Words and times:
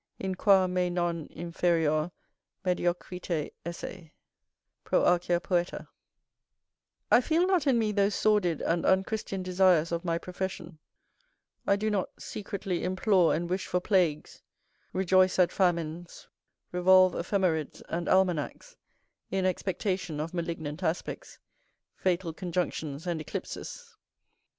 [Q] 0.19 0.31
I 0.47 0.79
feel 0.79 0.79
not 0.79 1.27
in 7.67 7.79
me 7.79 7.91
those 7.91 8.15
sordid 8.15 8.61
and 8.63 8.85
unchristian 8.87 9.43
desires 9.43 9.91
of 9.91 10.03
my 10.03 10.17
profession; 10.17 10.79
I 11.67 11.75
do 11.75 11.91
not 11.91 12.09
secretly 12.19 12.83
implore 12.83 13.35
and 13.35 13.47
wish 13.47 13.67
for 13.67 13.79
plagues, 13.79 14.41
rejoice 14.91 15.37
at 15.37 15.51
famines, 15.51 16.27
revolve 16.71 17.13
ephemerides 17.13 17.83
and 17.87 18.09
almanacks 18.09 18.75
in 19.29 19.45
expectation 19.45 20.19
of 20.19 20.33
malignant 20.33 20.81
aspects, 20.81 21.37
fatal 21.95 22.33
conjunctions, 22.33 23.05
and 23.05 23.21
eclipses. 23.21 23.95